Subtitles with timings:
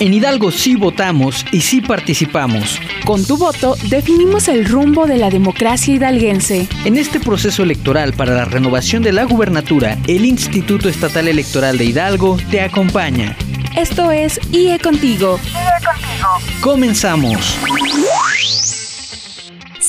[0.00, 2.80] En Hidalgo sí votamos y sí participamos.
[3.04, 6.66] Con tu voto definimos el rumbo de la democracia hidalguense.
[6.86, 11.84] En este proceso electoral para la renovación de la gubernatura, el Instituto Estatal Electoral de
[11.84, 13.36] Hidalgo te acompaña.
[13.76, 15.38] Esto es IE Contigo.
[15.44, 16.28] IE Contigo.
[16.62, 17.58] Comenzamos.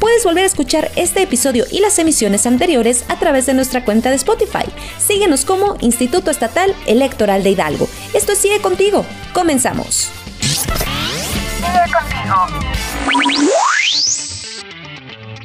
[0.00, 4.08] Puedes volver a escuchar este episodio y las emisiones anteriores a través de nuestra cuenta
[4.08, 4.64] de Spotify.
[4.98, 7.86] Síguenos como Instituto Estatal Electoral de Hidalgo.
[8.14, 9.04] Esto Sigue Contigo.
[9.34, 10.10] Comenzamos.
[10.40, 12.46] Sigue contigo.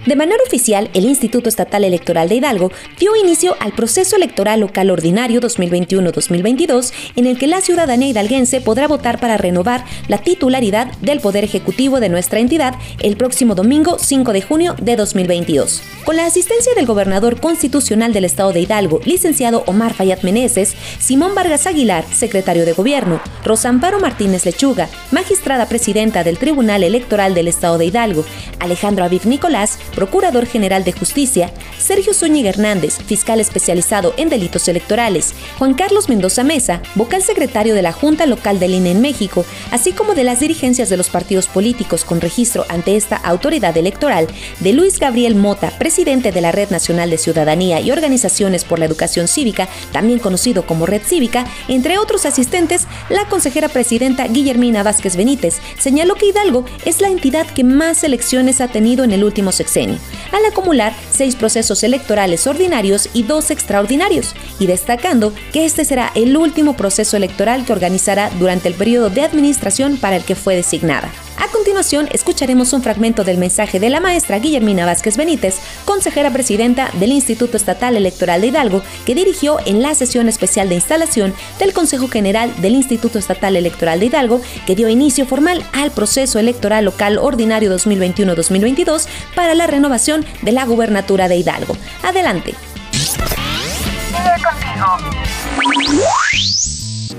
[0.06, 4.92] De manera oficial, el Instituto Estatal Electoral de Hidalgo dio inicio al proceso electoral local
[4.92, 11.22] ordinario 2021-2022, en el que la ciudadanía hidalguense podrá votar para renovar la titularidad del
[11.22, 15.82] Poder Ejecutivo de nuestra entidad el próximo domingo 5 de junio de 2022.
[16.06, 21.34] Con la asistencia del gobernador constitucional del Estado de Hidalgo, licenciado Omar Fayad Meneses, Simón
[21.34, 27.80] Vargas Aguilar, secretario de Gobierno, Rosamparo Martínez Lechuga, magistrada presidenta del Tribunal Electoral del Estado
[27.80, 28.24] de Hidalgo,
[28.60, 35.34] Alejandro Aviv Nicolás, Procurador General de Justicia, Sergio Zúñiga Hernández, fiscal especializado en delitos electorales,
[35.58, 39.94] Juan Carlos Mendoza Mesa, vocal secretario de la Junta Local del INE en México, así
[39.94, 44.28] como de las dirigencias de los partidos políticos con registro ante esta autoridad electoral,
[44.60, 48.86] de Luis Gabriel Mota, presidente de la Red Nacional de Ciudadanía y Organizaciones por la
[48.86, 55.16] Educación Cívica, también conocido como Red Cívica, entre otros asistentes, la consejera presidenta Guillermina Vázquez
[55.16, 59.54] Benítez señaló que Hidalgo es la entidad que más elecciones ha tenido en el último
[59.54, 66.12] sexenio al acumular seis procesos electorales ordinarios y dos extraordinarios, y destacando que este será
[66.16, 70.56] el último proceso electoral que organizará durante el periodo de administración para el que fue
[70.56, 71.12] designada.
[71.38, 76.90] A continuación, escucharemos un fragmento del mensaje de la maestra Guillermina Vázquez Benítez, consejera presidenta
[76.94, 81.74] del Instituto Estatal Electoral de Hidalgo, que dirigió en la sesión especial de instalación del
[81.74, 86.86] Consejo General del Instituto Estatal Electoral de Hidalgo, que dio inicio formal al proceso electoral
[86.86, 91.76] local ordinario 2021-2022 para la renovación de la gubernatura de Hidalgo.
[92.02, 92.56] Adelante.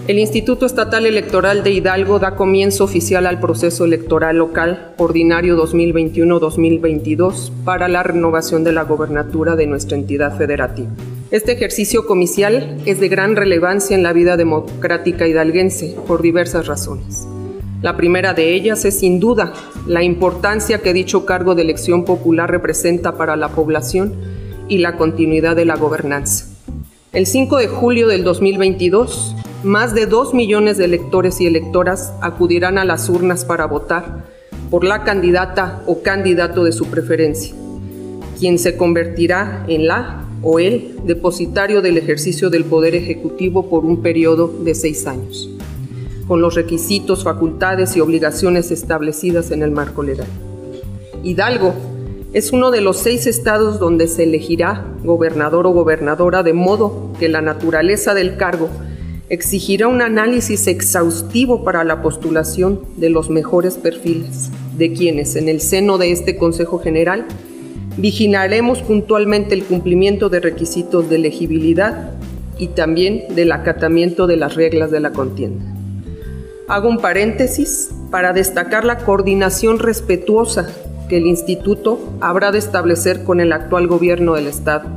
[0.09, 7.51] El Instituto Estatal Electoral de Hidalgo da comienzo oficial al proceso electoral local ordinario 2021-2022
[7.65, 10.91] para la renovación de la gobernatura de nuestra entidad federativa.
[11.33, 17.27] Este ejercicio comicial es de gran relevancia en la vida democrática hidalguense por diversas razones.
[17.83, 19.55] La primera de ellas es sin duda
[19.89, 24.15] la importancia que dicho cargo de elección popular representa para la población
[24.69, 26.47] y la continuidad de la gobernanza.
[27.13, 29.36] El 5 de julio del 2022,
[29.67, 34.25] más de dos millones de electores y electoras acudirán a las urnas para votar
[34.71, 37.55] por la candidata o candidato de su preferencia,
[38.39, 44.03] quien se convertirá en la o el depositario del ejercicio del Poder Ejecutivo por un
[44.03, 45.51] periodo de seis años,
[46.29, 50.29] con los requisitos, facultades y obligaciones establecidas en el marco legal.
[51.25, 51.75] Hidalgo
[52.33, 57.29] es uno de los seis estados donde se elegirá gobernador o gobernadora de modo que
[57.29, 58.69] la naturaleza del cargo
[59.29, 65.61] exigirá un análisis exhaustivo para la postulación de los mejores perfiles, de quienes en el
[65.61, 67.27] seno de este Consejo General
[67.97, 72.13] vigilaremos puntualmente el cumplimiento de requisitos de elegibilidad
[72.59, 75.65] y también del acatamiento de las reglas de la contienda.
[76.69, 80.69] Hago un paréntesis para destacar la coordinación respetuosa
[81.09, 84.89] que el Instituto habrá de establecer con el actual gobierno del Estado,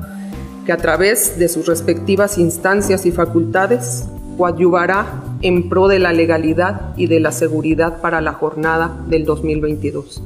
[0.65, 4.05] que a través de sus respectivas instancias y facultades
[4.39, 10.23] coadyuvará en pro de la legalidad y de la seguridad para la jornada del 2022.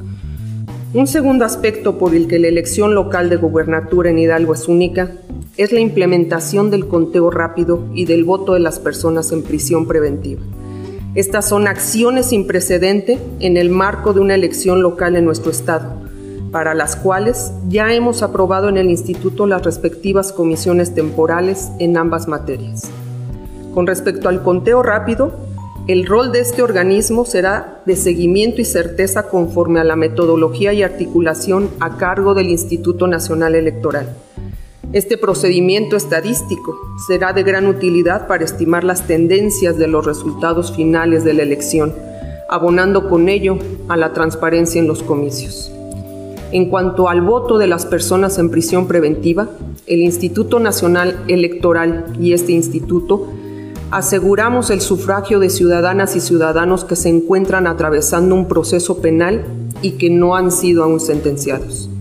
[0.93, 5.13] Un segundo aspecto por el que la elección local de gubernatura en Hidalgo es única
[5.57, 10.43] es la implementación del conteo rápido y del voto de las personas en prisión preventiva.
[11.15, 15.91] Estas son acciones sin precedente en el marco de una elección local en nuestro estado,
[16.51, 22.27] para las cuales ya hemos aprobado en el instituto las respectivas comisiones temporales en ambas
[22.27, 22.91] materias.
[23.73, 25.31] Con respecto al conteo rápido,
[25.87, 30.83] el rol de este organismo será de seguimiento y certeza conforme a la metodología y
[30.83, 34.15] articulación a cargo del Instituto Nacional Electoral.
[34.93, 36.77] Este procedimiento estadístico
[37.07, 41.93] será de gran utilidad para estimar las tendencias de los resultados finales de la elección,
[42.49, 43.57] abonando con ello
[43.89, 45.71] a la transparencia en los comicios.
[46.51, 49.49] En cuanto al voto de las personas en prisión preventiva,
[49.87, 53.27] el Instituto Nacional Electoral y este instituto
[53.93, 59.45] aseguramos el sufragio de ciudadanas y ciudadanos que se encuentran atravesando un proceso penal
[59.83, 61.91] y que no han sido aún sentenciados.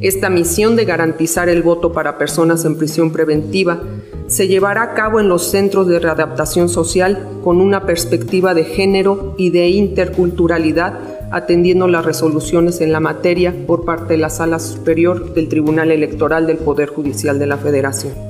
[0.00, 3.80] Esta misión de garantizar el voto para personas en prisión preventiva
[4.26, 9.36] se llevará a cabo en los centros de readaptación social con una perspectiva de género
[9.38, 10.98] y de interculturalidad,
[11.30, 16.48] atendiendo las resoluciones en la materia por parte de la Sala Superior del Tribunal Electoral
[16.48, 18.27] del Poder Judicial de la Federación.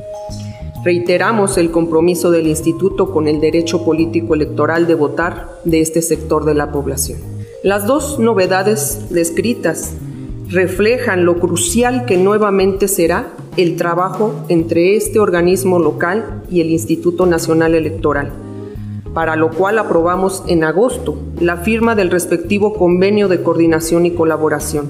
[0.84, 6.44] Reiteramos el compromiso del Instituto con el derecho político electoral de votar de este sector
[6.44, 7.18] de la población.
[7.64, 9.94] Las dos novedades descritas
[10.48, 13.26] reflejan lo crucial que nuevamente será
[13.56, 18.30] el trabajo entre este organismo local y el Instituto Nacional Electoral,
[19.12, 24.88] para lo cual aprobamos en agosto la firma del respectivo convenio de coordinación y colaboración.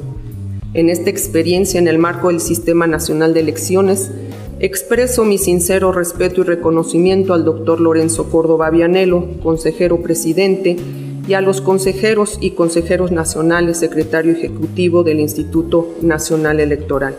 [0.74, 4.12] En esta experiencia en el marco del Sistema Nacional de Elecciones,
[4.60, 10.76] expreso mi sincero respeto y reconocimiento al doctor Lorenzo Córdoba Vianelo, consejero presidente,
[11.28, 17.16] y a los consejeros y consejeros nacionales, secretario ejecutivo del Instituto Nacional Electoral.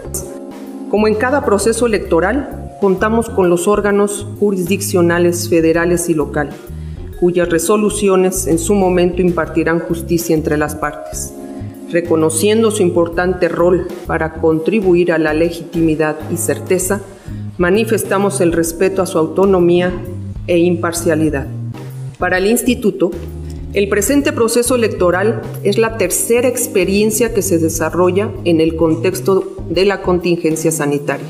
[0.89, 6.49] Como en cada proceso electoral, contamos con los órganos jurisdiccionales federales y local,
[7.19, 11.33] cuyas resoluciones en su momento impartirán justicia entre las partes.
[11.91, 17.01] Reconociendo su importante rol para contribuir a la legitimidad y certeza,
[17.57, 19.91] manifestamos el respeto a su autonomía
[20.45, 21.47] e imparcialidad.
[22.19, 23.09] Para el Instituto,
[23.73, 29.85] el presente proceso electoral es la tercera experiencia que se desarrolla en el contexto de
[29.85, 31.27] la contingencia sanitaria.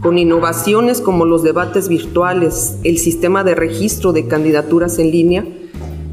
[0.00, 5.44] Con innovaciones como los debates virtuales, el sistema de registro de candidaturas en línea,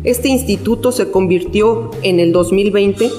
[0.03, 3.09] este instituto se convirtió en el 2020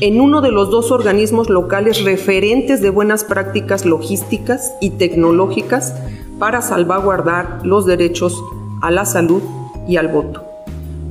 [0.00, 5.94] en uno de los dos organismos locales referentes de buenas prácticas logísticas y tecnológicas
[6.38, 8.42] para salvaguardar los derechos
[8.80, 9.42] a la salud
[9.86, 10.42] y al voto.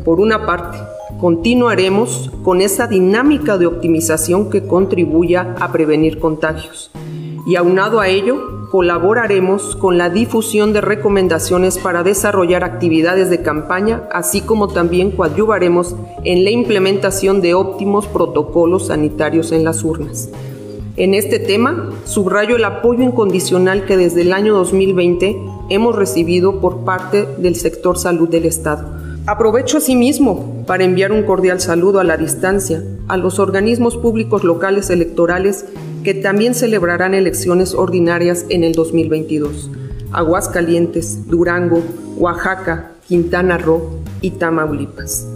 [0.04, 0.80] Por una parte,
[1.20, 6.90] continuaremos con esa dinámica de optimización que contribuya a prevenir contagios.
[7.46, 14.04] Y aunado a ello, colaboraremos con la difusión de recomendaciones para desarrollar actividades de campaña,
[14.12, 20.30] así como también coadyuvaremos en la implementación de óptimos protocolos sanitarios en las urnas.
[20.98, 25.38] En este tema, subrayo el apoyo incondicional que desde el año 2020
[25.70, 29.00] hemos recibido por parte del sector salud del Estado
[29.30, 34.90] Aprovecho asimismo para enviar un cordial saludo a la distancia a los organismos públicos locales
[34.90, 35.66] electorales
[36.04, 39.70] que también celebrarán elecciones ordinarias en el 2022.
[40.12, 41.84] Aguascalientes, Durango,
[42.18, 45.28] Oaxaca, Quintana Roo y Tamaulipas.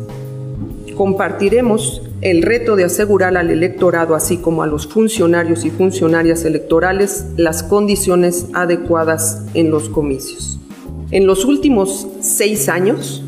[0.95, 7.25] Compartiremos el reto de asegurar al electorado, así como a los funcionarios y funcionarias electorales,
[7.35, 10.59] las condiciones adecuadas en los comicios.
[11.11, 13.23] En los últimos seis años,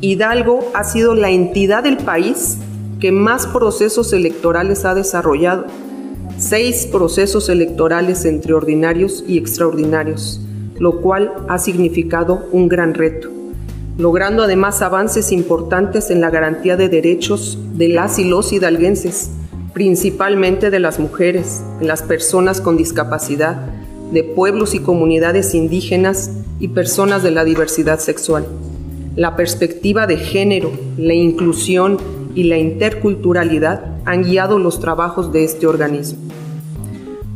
[0.00, 2.58] Hidalgo ha sido la entidad del país
[3.00, 5.66] que más procesos electorales ha desarrollado,
[6.44, 10.42] seis procesos electorales entre ordinarios y extraordinarios,
[10.78, 13.30] lo cual ha significado un gran reto,
[13.96, 19.30] logrando además avances importantes en la garantía de derechos de las y los hidalguenses,
[19.72, 23.56] principalmente de las mujeres, de las personas con discapacidad,
[24.12, 28.44] de pueblos y comunidades indígenas y personas de la diversidad sexual.
[29.16, 31.96] La perspectiva de género, la inclusión
[32.34, 36.18] y la interculturalidad han guiado los trabajos de este organismo.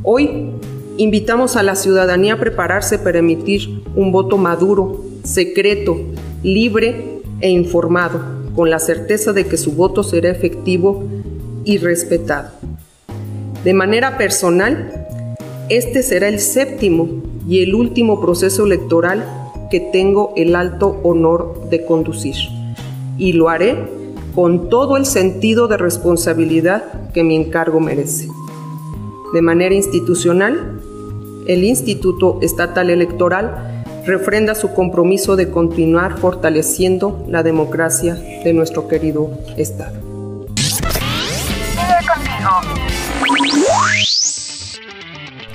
[0.03, 0.51] Hoy
[0.97, 5.97] invitamos a la ciudadanía a prepararse para emitir un voto maduro, secreto,
[6.43, 8.21] libre e informado,
[8.55, 11.05] con la certeza de que su voto será efectivo
[11.65, 12.51] y respetado.
[13.63, 15.07] De manera personal,
[15.69, 17.09] este será el séptimo
[17.47, 19.25] y el último proceso electoral
[19.71, 22.37] que tengo el alto honor de conducir.
[23.19, 23.98] Y lo haré
[24.39, 28.29] con todo el sentido de responsabilidad que mi encargo merece.
[29.35, 30.81] De manera institucional,
[31.49, 39.29] el Instituto Estatal Electoral refrenda su compromiso de continuar fortaleciendo la democracia de nuestro querido
[39.57, 40.08] Estado.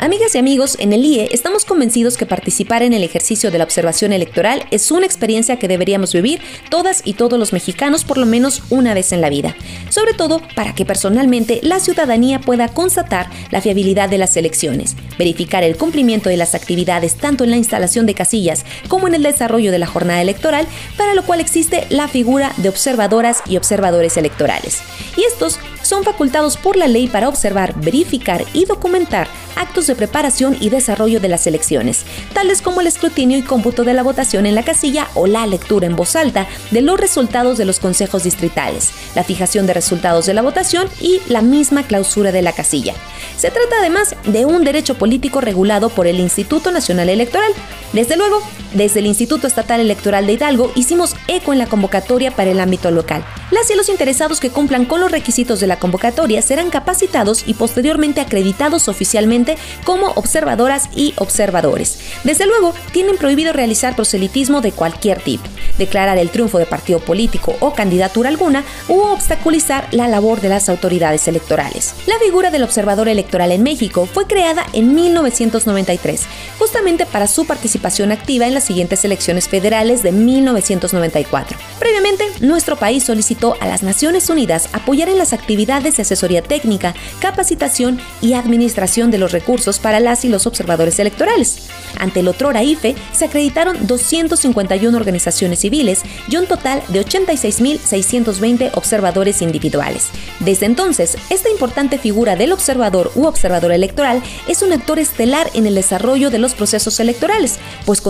[0.03, 3.63] Amigas y amigos, en el IE estamos convencidos que participar en el ejercicio de la
[3.63, 8.25] observación electoral es una experiencia que deberíamos vivir todas y todos los mexicanos por lo
[8.25, 9.55] menos una vez en la vida,
[9.87, 15.63] sobre todo para que personalmente la ciudadanía pueda constatar la fiabilidad de las elecciones, verificar
[15.63, 19.71] el cumplimiento de las actividades tanto en la instalación de casillas como en el desarrollo
[19.71, 20.67] de la jornada electoral,
[20.97, 24.81] para lo cual existe la figura de observadoras y observadores electorales.
[25.15, 30.57] Y estos son facultados por la ley para observar, verificar y documentar actos de preparación
[30.59, 34.55] y desarrollo de las elecciones, tales como el escrutinio y cómputo de la votación en
[34.55, 38.91] la casilla o la lectura en voz alta de los resultados de los consejos distritales,
[39.15, 42.95] la fijación de resultados de la votación y la misma clausura de la casilla.
[43.37, 47.51] Se trata además de un derecho político regulado por el Instituto Nacional Electoral.
[47.93, 48.41] Desde luego,
[48.73, 52.91] desde el Instituto Estatal Electoral de Hidalgo hicimos eco en la convocatoria para el ámbito
[52.91, 53.23] local.
[53.51, 57.53] Las y los interesados que cumplan con los requisitos de la convocatoria serán capacitados y
[57.53, 61.99] posteriormente acreditados oficialmente como observadoras y observadores.
[62.23, 65.43] Desde luego, tienen prohibido realizar proselitismo de cualquier tipo,
[65.77, 70.69] declarar el triunfo de partido político o candidatura alguna u obstaculizar la labor de las
[70.69, 71.93] autoridades electorales.
[72.07, 76.21] La figura del observador electoral en México fue creada en 1993,
[76.57, 81.57] justamente para su participación activa en las siguientes elecciones federales de 1994.
[81.79, 86.93] Previamente, nuestro país solicitó a las Naciones Unidas apoyar en las actividades de asesoría técnica,
[87.19, 91.69] capacitación y administración de los recursos para las y los observadores electorales.
[91.99, 99.41] Ante el otrora IFE se acreditaron 251 organizaciones civiles y un total de 86.620 observadores
[99.41, 100.07] individuales.
[100.39, 105.67] Desde entonces, esta importante figura del observador u observador electoral es un actor estelar en
[105.67, 108.01] el desarrollo de los procesos electorales, pues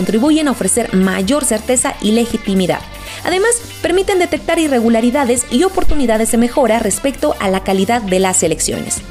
[0.43, 2.79] contribuyen ofrecer mayor certeza y legitimidad.
[3.23, 9.01] Además, permiten detectar irregularidades y oportunidades de mejora respecto a la calidad de las elecciones.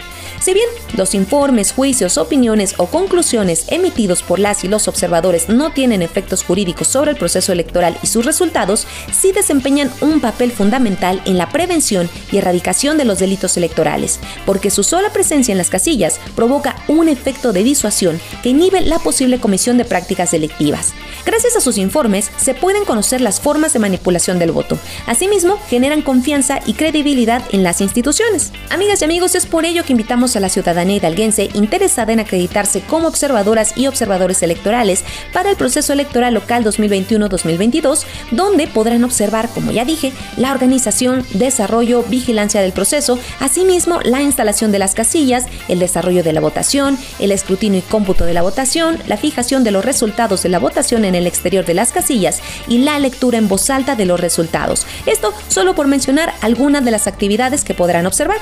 [0.42, 5.72] Si bien los informes, juicios, opiniones o conclusiones emitidos por las y los observadores no
[5.72, 11.22] tienen efectos jurídicos sobre el proceso electoral y sus resultados, sí desempeñan un papel fundamental
[11.26, 15.70] en la prevención y erradicación de los delitos electorales, porque su sola presencia en las
[15.70, 20.92] casillas provoca un efecto de disuasión que inhibe la posible comisión de prácticas delictivas.
[21.24, 24.76] Gracias a sus informes se pueden conocer las formas de manipulación del voto.
[25.06, 28.50] Asimismo, generan confianza y credibilidad en las instituciones.
[28.70, 32.80] Amigas y amigos, es por ello que invitamos a la ciudadanía hidalguense interesada en acreditarse
[32.80, 39.72] como observadoras y observadores electorales para el proceso electoral local 2021-2022, donde podrán observar, como
[39.72, 45.78] ya dije, la organización, desarrollo, vigilancia del proceso, asimismo la instalación de las casillas, el
[45.78, 49.84] desarrollo de la votación, el escrutinio y cómputo de la votación, la fijación de los
[49.84, 53.70] resultados de la votación en el exterior de las casillas y la lectura en voz
[53.70, 54.86] alta de los resultados.
[55.06, 58.38] Esto solo por mencionar algunas de las actividades que podrán observar.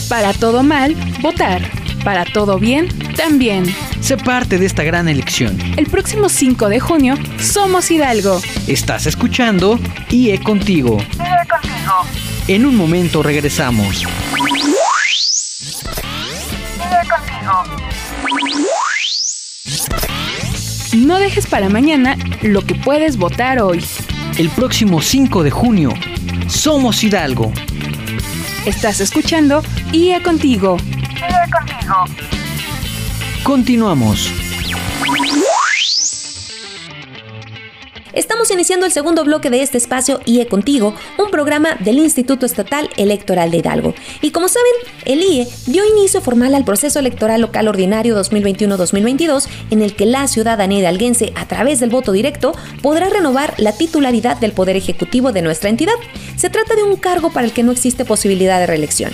[0.10, 1.62] Para todo mal, votar.
[2.04, 3.64] Para todo bien, también.
[4.02, 5.58] Sé parte de esta gran elección.
[5.78, 8.42] El próximo 5 de junio, somos Hidalgo.
[8.68, 9.80] Estás escuchando
[10.10, 10.98] IE Contigo.
[10.98, 12.31] IE Contigo.
[12.52, 14.04] En un momento regresamos.
[17.08, 17.64] Contigo.
[20.98, 23.82] No dejes para mañana lo que puedes votar hoy.
[24.38, 25.94] El próximo 5 de junio,
[26.48, 27.54] somos Hidalgo.
[28.66, 30.76] Estás escuchando IE Contigo.
[30.76, 32.04] IE Contigo.
[33.44, 34.41] Continuamos.
[38.22, 42.88] Estamos iniciando el segundo bloque de este espacio IE Contigo, un programa del Instituto Estatal
[42.96, 43.96] Electoral de Hidalgo.
[44.22, 44.72] Y como saben,
[45.06, 50.28] el IE dio inicio formal al proceso electoral local ordinario 2021-2022, en el que la
[50.28, 55.42] ciudadanía hidalguense, a través del voto directo, podrá renovar la titularidad del Poder Ejecutivo de
[55.42, 55.96] nuestra entidad.
[56.38, 59.14] Se trata de un cargo para el que no existe posibilidad de reelección.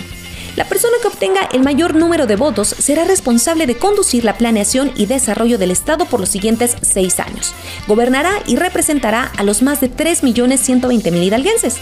[0.58, 4.90] La persona que obtenga el mayor número de votos será responsable de conducir la planeación
[4.96, 7.54] y desarrollo del Estado por los siguientes seis años.
[7.86, 11.76] Gobernará y representará a los más de 3.120.000 hidalguenses.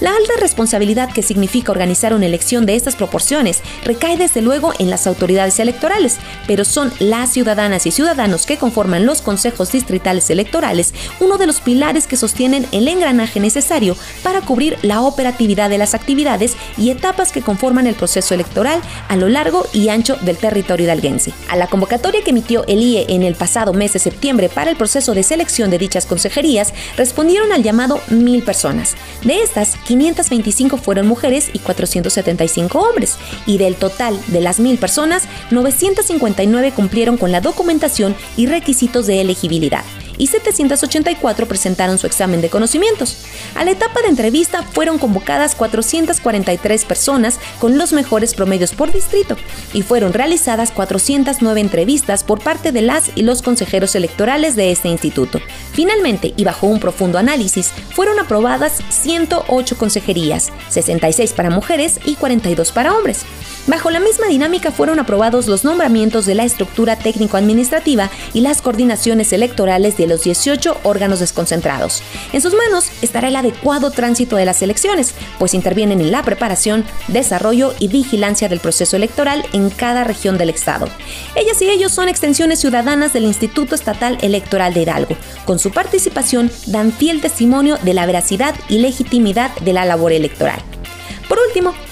[0.00, 4.90] La alta responsabilidad que significa organizar una elección de estas proporciones recae desde luego en
[4.90, 10.94] las autoridades electorales, pero son las ciudadanas y ciudadanos que conforman los consejos distritales electorales
[11.20, 15.94] uno de los pilares que sostienen el engranaje necesario para cubrir la operatividad de las
[15.94, 20.84] actividades y etapas que conforman el proceso electoral a lo largo y ancho del territorio
[20.84, 21.32] hidalguense.
[21.48, 24.76] A la convocatoria que emitió el IE en el pasado mes de septiembre para el
[24.76, 28.94] proceso de selección de dichas consejerías, respondieron al llamado mil personas.
[29.22, 35.24] De estas, 525 fueron mujeres y 475 hombres, y del total de las mil personas,
[35.50, 39.84] 959 cumplieron con la documentación y requisitos de elegibilidad
[40.18, 43.18] y 784 presentaron su examen de conocimientos.
[43.54, 49.36] A la etapa de entrevista fueron convocadas 443 personas con los mejores promedios por distrito
[49.72, 54.88] y fueron realizadas 409 entrevistas por parte de las y los consejeros electorales de este
[54.88, 55.40] instituto.
[55.72, 62.72] Finalmente, y bajo un profundo análisis, fueron aprobadas 108 consejerías, 66 para mujeres y 42
[62.72, 63.24] para hombres.
[63.66, 69.32] Bajo la misma dinámica fueron aprobados los nombramientos de la estructura técnico-administrativa y las coordinaciones
[69.32, 72.02] electorales de los 18 órganos desconcentrados.
[72.32, 76.84] En sus manos estará el adecuado tránsito de las elecciones, pues intervienen en la preparación,
[77.08, 80.88] desarrollo y vigilancia del proceso electoral en cada región del Estado.
[81.34, 85.16] Ellas y ellos son extensiones ciudadanas del Instituto Estatal Electoral de Hidalgo.
[85.44, 90.73] Con su participación dan fiel testimonio de la veracidad y legitimidad de la labor electoral.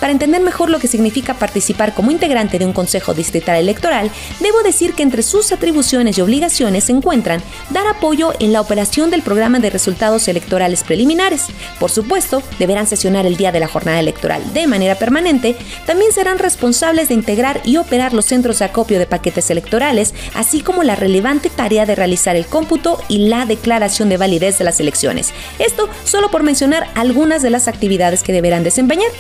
[0.01, 4.63] Para entender mejor lo que significa participar como integrante de un Consejo Distrital Electoral, debo
[4.63, 7.41] decir que entre sus atribuciones y obligaciones se encuentran
[7.71, 11.47] dar apoyo en la operación del programa de resultados electorales preliminares.
[11.79, 16.39] Por supuesto, deberán sesionar el día de la jornada electoral de manera permanente, también serán
[16.39, 20.97] responsables de integrar y operar los centros de acopio de paquetes electorales, así como la
[20.97, 25.33] relevante tarea de realizar el cómputo y la declaración de validez de las elecciones.
[25.59, 29.11] Esto solo por mencionar algunas de las actividades que deberán desempeñar.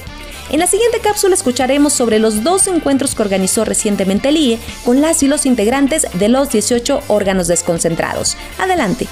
[0.52, 5.00] En la siguiente cápsula escucharemos sobre los dos encuentros que organizó recientemente el IE con
[5.00, 8.36] las y los integrantes de los 18 órganos desconcentrados.
[8.58, 9.08] Adelante.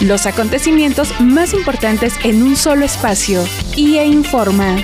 [0.00, 3.42] Los acontecimientos más importantes en un solo espacio.
[3.74, 4.76] IE Informa.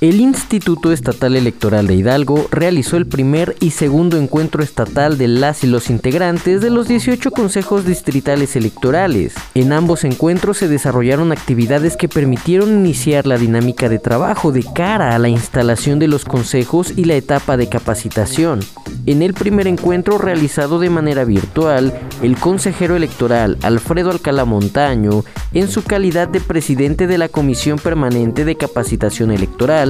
[0.00, 5.62] El Instituto Estatal Electoral de Hidalgo realizó el primer y segundo encuentro estatal de las
[5.62, 9.34] y los integrantes de los 18 consejos distritales electorales.
[9.54, 15.14] En ambos encuentros se desarrollaron actividades que permitieron iniciar la dinámica de trabajo de cara
[15.14, 18.60] a la instalación de los consejos y la etapa de capacitación.
[19.04, 25.68] En el primer encuentro realizado de manera virtual, el consejero electoral Alfredo Alcalá Montaño, en
[25.68, 29.89] su calidad de presidente de la Comisión Permanente de Capacitación Electoral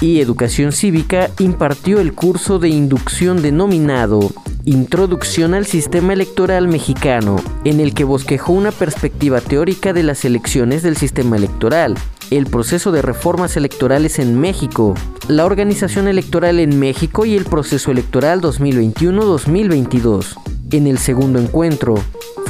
[0.00, 4.30] y Educación Cívica, impartió el curso de inducción denominado
[4.64, 10.82] Introducción al Sistema Electoral Mexicano, en el que bosquejó una perspectiva teórica de las elecciones
[10.82, 11.96] del sistema electoral,
[12.30, 14.94] el proceso de reformas electorales en México,
[15.28, 20.36] la organización electoral en México y el proceso electoral 2021-2022.
[20.72, 21.94] En el segundo encuentro,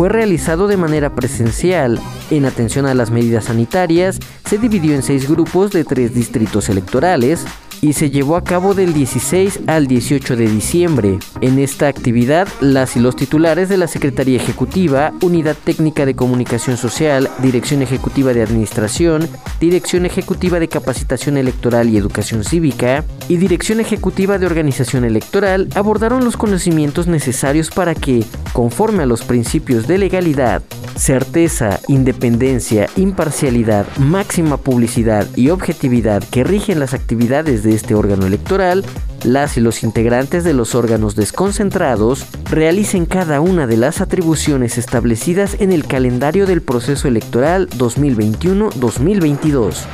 [0.01, 2.01] fue realizado de manera presencial.
[2.31, 7.45] En atención a las medidas sanitarias, se dividió en seis grupos de tres distritos electorales,
[7.83, 11.19] y se llevó a cabo del 16 al 18 de diciembre.
[11.41, 16.77] En esta actividad, las y los titulares de la Secretaría Ejecutiva, Unidad Técnica de Comunicación
[16.77, 19.29] Social, Dirección Ejecutiva de Administración,
[19.61, 26.25] Dirección Ejecutiva de Capacitación Electoral y Educación Cívica y Dirección Ejecutiva de Organización Electoral abordaron
[26.25, 30.63] los conocimientos necesarios para que, conforme a los principios de legalidad,
[30.97, 38.85] certeza, independencia, imparcialidad, máxima publicidad y objetividad que rigen las actividades de este órgano electoral,
[39.25, 45.57] las y los integrantes de los órganos desconcentrados realicen cada una de las atribuciones establecidas
[45.61, 49.85] en el calendario del proceso electoral 2021-2022.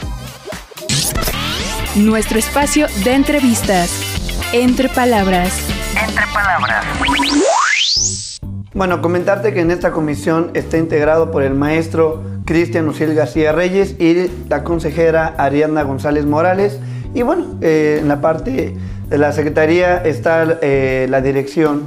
[1.96, 3.90] Nuestro espacio de entrevistas.
[4.52, 5.58] Entre palabras.
[6.06, 6.84] Entre palabras.
[8.74, 13.96] Bueno, comentarte que en esta comisión está integrado por el maestro Cristian Uciel García Reyes
[13.98, 16.78] y la consejera Ariadna González Morales.
[17.16, 18.76] Y bueno, eh, en la parte
[19.08, 21.80] de la Secretaría está eh, la dirección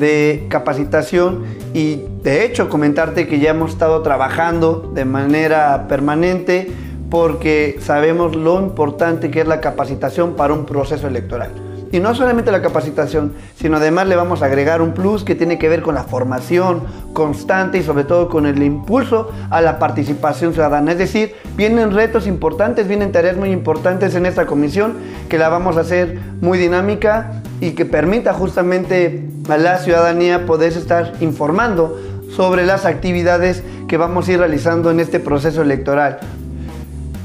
[0.00, 6.72] de capacitación y de hecho comentarte que ya hemos estado trabajando de manera permanente
[7.10, 11.50] porque sabemos lo importante que es la capacitación para un proceso electoral.
[11.92, 15.58] Y no solamente la capacitación, sino además le vamos a agregar un plus que tiene
[15.58, 20.52] que ver con la formación constante y sobre todo con el impulso a la participación
[20.52, 20.92] ciudadana.
[20.92, 24.94] Es decir, vienen retos importantes, vienen tareas muy importantes en esta comisión
[25.28, 30.72] que la vamos a hacer muy dinámica y que permita justamente a la ciudadanía poder
[30.72, 31.98] estar informando
[32.30, 36.20] sobre las actividades que vamos a ir realizando en este proceso electoral.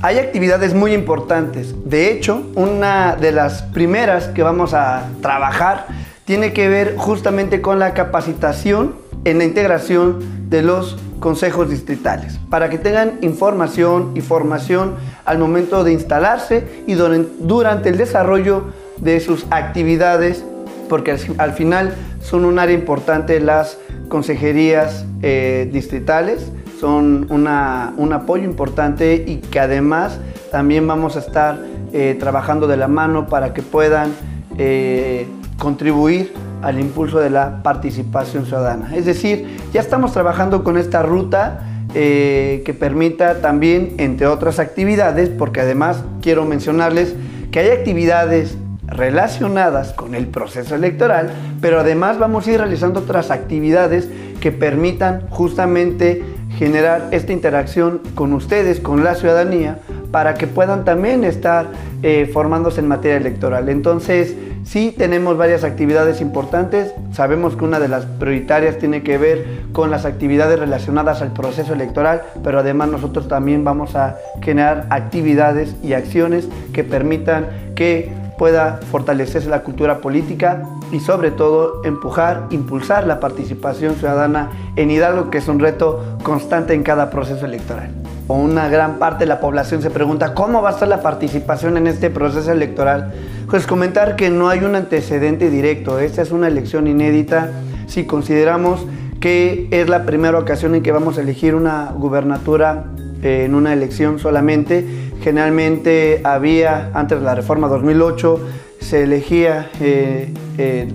[0.06, 1.74] Hay actividades muy importantes.
[1.84, 5.88] De hecho, una de las primeras que vamos a trabajar
[6.26, 12.70] tiene que ver justamente con la capacitación en la integración de los consejos distritales, para
[12.70, 14.94] que tengan información y formación
[15.26, 18.66] al momento de instalarse y durante el desarrollo
[18.98, 20.46] de sus actividades,
[20.88, 26.52] porque al final son un área importante las consejerías eh, distritales,
[26.86, 30.20] son un apoyo importante y que además
[30.52, 31.58] también vamos a estar
[31.92, 34.12] eh, trabajando de la mano para que puedan
[34.60, 35.26] eh,
[35.58, 38.96] contribuir al impulso de la participación ciudadana.
[38.96, 41.62] Es decir, ya estamos trabajando con esta ruta
[41.96, 47.16] eh, que permita también, entre otras actividades, porque además quiero mencionarles
[47.50, 53.32] que hay actividades relacionadas con el proceso electoral, pero además vamos a ir realizando otras
[53.32, 54.08] actividades
[54.40, 56.22] que permitan justamente
[56.58, 59.80] generar esta interacción con ustedes, con la ciudadanía,
[60.12, 61.68] para que puedan también estar
[62.04, 63.70] eh, formándose en materia electoral.
[63.70, 66.92] Entonces, Sí, tenemos varias actividades importantes.
[67.14, 71.74] Sabemos que una de las prioritarias tiene que ver con las actividades relacionadas al proceso
[71.74, 78.80] electoral, pero además nosotros también vamos a generar actividades y acciones que permitan que pueda
[78.92, 85.40] fortalecerse la cultura política y sobre todo empujar, impulsar la participación ciudadana en Hidalgo, que
[85.40, 87.92] es un reto constante en cada proceso electoral.
[88.28, 91.86] Una gran parte de la población se pregunta cómo va a ser la participación en
[91.88, 93.14] este proceso electoral.
[93.50, 97.50] Pues comentar que no hay un antecedente directo, esta es una elección inédita
[97.88, 98.86] si consideramos
[99.20, 102.86] que es la primera ocasión en que vamos a elegir una gubernatura
[103.26, 104.86] eh, en una elección solamente.
[105.24, 108.40] Generalmente había, antes de la reforma 2008,
[108.80, 110.88] se elegía eh, eh,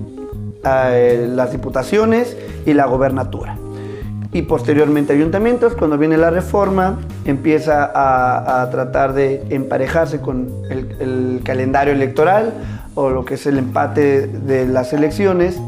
[0.63, 3.59] las diputaciones y la gobernatura.
[4.33, 11.93] Y posteriormente ayuntamientos, cuando viene la reforma, empieza a, tratar de emparejarse con el, calendario
[11.93, 12.53] electoral
[12.95, 15.61] o lo que es el empate de las elecciones.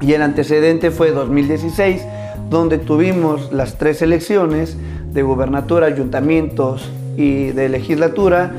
[0.00, 2.04] Y el antecedente fue 2016,
[2.50, 4.76] donde tuvimos las tres elecciones
[5.16, 8.52] de gubernatura, ayuntamientos y de legislatura,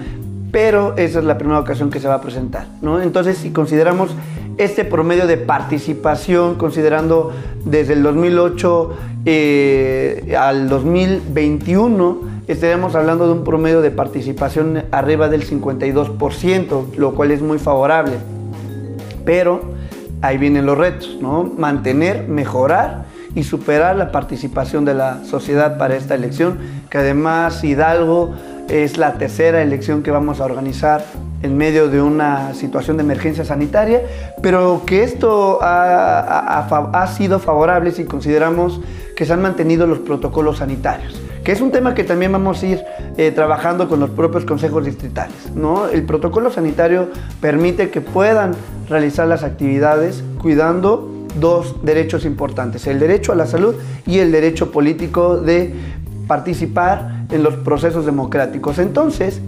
[0.52, 2.68] pero esa es la primera ocasión que se va a presentar.
[2.82, 3.02] ¿no?
[3.02, 4.10] Entonces, si consideramos
[4.58, 7.32] este promedio de participación, considerando
[7.64, 12.18] desde el 2008 eh, al 2021,
[12.48, 18.14] estaríamos hablando de un promedio de participación arriba del 52%, lo cual es muy favorable.
[19.26, 19.62] Pero
[20.22, 21.44] ahí vienen los retos, ¿no?
[21.44, 23.07] Mantener, mejorar
[23.38, 26.58] y superar la participación de la sociedad para esta elección,
[26.90, 28.34] que además Hidalgo
[28.68, 31.06] es la tercera elección que vamos a organizar
[31.44, 34.02] en medio de una situación de emergencia sanitaria,
[34.42, 38.82] pero que esto ha, sido favorable si consideramos
[39.16, 42.66] que se han mantenido los protocolos sanitarios que es un tema que también vamos a
[42.66, 42.84] ir
[43.16, 45.50] eh, trabajando con los propios consejos distritales.
[45.56, 45.88] ¿no?
[45.88, 47.08] El protocolo sanitario
[47.40, 48.52] permite que puedan
[48.90, 54.72] realizar las actividades cuidando dos derechos importantes, el derecho a la salud y el derecho
[54.72, 55.74] político de
[56.28, 58.80] participar en los procesos democráticos.
[58.80, 59.42] Entonces,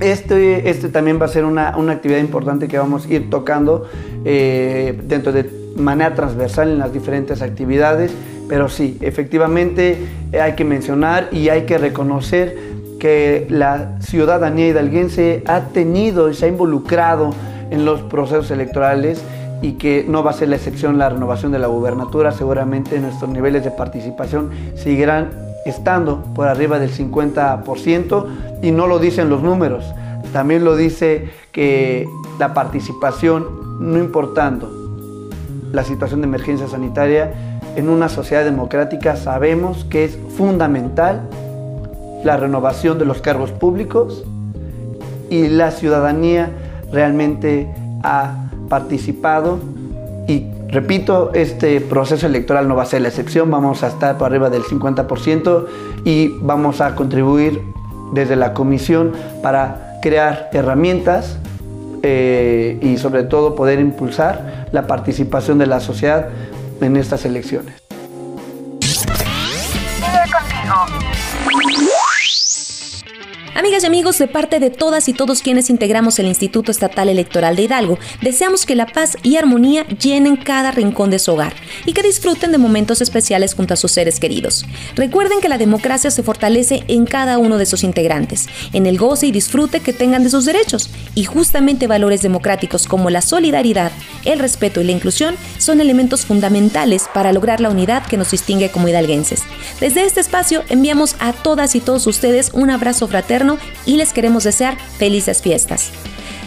[0.00, 3.88] este, este también va a ser una, actividad importante que vamos a ir tocando
[4.24, 8.12] eh, dentro de manera transversal en las diferentes actividades,
[8.48, 9.98] pero sí, efectivamente
[10.40, 12.56] hay que mencionar y hay que reconocer
[12.98, 17.30] que la ciudadanía hidalguense ha tenido y se ha involucrado
[17.70, 19.22] en los procesos electorales
[19.60, 22.32] y que no va a ser la excepción la renovación de la gubernatura.
[22.32, 25.30] Seguramente nuestros niveles de participación seguirán
[25.64, 28.26] estando por arriba del 50%
[28.62, 29.84] y no lo dicen los números,
[30.32, 33.46] también lo dice que la participación,
[33.80, 34.70] no importando
[35.72, 37.32] la situación de emergencia sanitaria,
[37.76, 41.28] en una sociedad democrática sabemos que es fundamental
[42.24, 44.24] la renovación de los cargos públicos
[45.30, 46.50] y la ciudadanía
[46.90, 49.58] realmente ha participado.
[50.26, 54.26] Y Repito, este proceso electoral no va a ser la excepción, vamos a estar por
[54.26, 55.66] arriba del 50%
[56.04, 57.62] y vamos a contribuir
[58.12, 61.38] desde la comisión para crear herramientas
[62.02, 66.28] eh, y sobre todo poder impulsar la participación de la sociedad
[66.82, 67.74] en estas elecciones.
[73.58, 77.56] Amigas y amigos, de parte de todas y todos quienes integramos el Instituto Estatal Electoral
[77.56, 81.92] de Hidalgo, deseamos que la paz y armonía llenen cada rincón de su hogar y
[81.92, 84.64] que disfruten de momentos especiales junto a sus seres queridos.
[84.94, 89.26] Recuerden que la democracia se fortalece en cada uno de sus integrantes, en el goce
[89.26, 93.90] y disfrute que tengan de sus derechos, y justamente valores democráticos como la solidaridad,
[94.24, 98.70] el respeto y la inclusión son elementos fundamentales para lograr la unidad que nos distingue
[98.70, 99.42] como hidalguenses.
[99.80, 103.47] Desde este espacio enviamos a todas y todos ustedes un abrazo fraterno
[103.86, 105.92] y les queremos desear felices fiestas.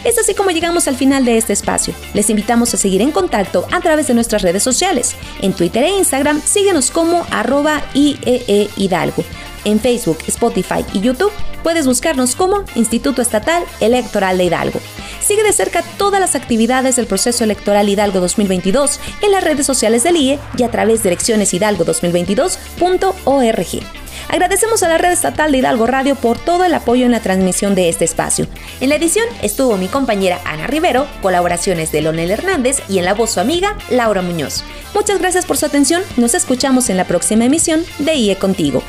[0.04, 1.94] Es así como llegamos al final de este espacio.
[2.12, 5.14] Les invitamos a seguir en contacto a través de nuestras redes sociales.
[5.40, 9.24] En Twitter e Instagram síguenos como arroba IEE Hidalgo.
[9.64, 11.30] En Facebook, Spotify y YouTube
[11.62, 14.80] puedes buscarnos como Instituto Estatal Electoral de Hidalgo.
[15.20, 20.02] Sigue de cerca todas las actividades del proceso electoral Hidalgo 2022 en las redes sociales
[20.02, 24.01] del IE y a través de eleccioneshidalgo2022.org.
[24.32, 27.74] Agradecemos a la red estatal de Hidalgo Radio por todo el apoyo en la transmisión
[27.74, 28.46] de este espacio.
[28.80, 33.12] En la edición estuvo mi compañera Ana Rivero, colaboraciones de Lonel Hernández y en la
[33.12, 34.64] voz su amiga Laura Muñoz.
[34.94, 38.82] Muchas gracias por su atención, nos escuchamos en la próxima emisión de IE Contigo.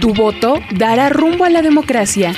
[0.00, 2.34] Tu voto dará rumbo a la democracia.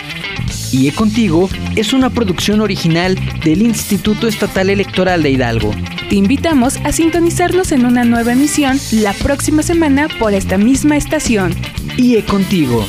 [0.72, 5.72] IE Contigo es una producción original del Instituto Estatal Electoral de Hidalgo.
[6.08, 11.54] Te invitamos a sintonizarnos en una nueva emisión la próxima semana por esta misma estación.
[11.96, 12.84] IE Contigo.